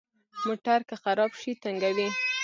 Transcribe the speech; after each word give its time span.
موټر 0.45 0.79
که 0.89 0.95
خراب 1.03 1.31
شي، 1.41 1.51
تنګوي. 1.63 2.07